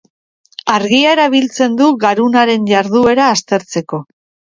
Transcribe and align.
Argia 0.75 1.11
erabiltzen 1.17 1.75
du 1.81 1.89
garunaren 2.05 2.65
jarduera 2.71 3.29
aztertzeko. 3.35 4.01